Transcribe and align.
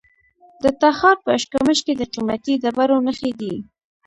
د 0.63 0.65
تخار 0.81 1.15
په 1.25 1.29
اشکمش 1.37 1.79
کې 1.85 1.93
د 1.95 2.01
قیمتي 2.13 2.53
ډبرو 2.63 2.97
نښې 3.05 3.31
دي. 3.39 3.55